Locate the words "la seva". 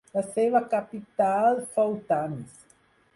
0.13-0.61